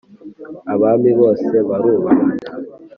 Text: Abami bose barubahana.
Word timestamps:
Abami 0.73 1.09
bose 1.19 1.43
barubahana. 1.67 2.35